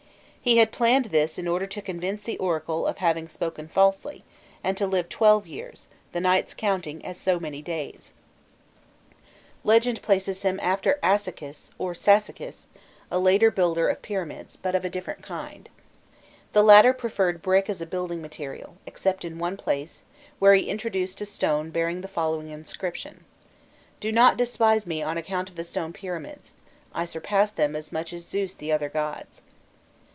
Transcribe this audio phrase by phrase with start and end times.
[0.43, 4.23] He had planned this in order to convince the oracle of having spoken falsely,
[4.63, 8.11] and to live twelve years, the nights counting as so many days."
[9.63, 12.65] Legend places after him Asychis or Sasychis,
[13.11, 15.69] a later builder of pyramids, but of a different kind.
[16.53, 20.01] The latter preferred brick as a building material, except in one place,
[20.39, 23.25] where he introduced a stone bearing the following inscription:
[23.99, 26.55] "Do not despise me on account of the stone pyramids:
[26.95, 29.43] I surpass them as much as Zeus the other gods.